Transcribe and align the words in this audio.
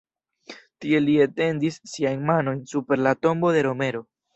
Tie 0.85 1.01
li 1.03 1.19
etendis 1.27 1.79
siajn 1.95 2.27
manojn 2.33 2.67
super 2.77 3.05
la 3.07 3.19
tombo 3.25 3.59
de 3.61 3.69
Romero. 3.73 4.09